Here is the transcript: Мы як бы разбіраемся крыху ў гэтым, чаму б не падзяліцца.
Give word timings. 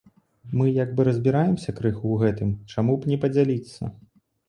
Мы 0.59 0.65
як 0.83 0.89
бы 0.99 1.05
разбіраемся 1.09 1.77
крыху 1.81 2.03
ў 2.11 2.17
гэтым, 2.25 2.57
чаму 2.75 2.93
б 3.01 3.15
не 3.15 3.23
падзяліцца. 3.27 3.97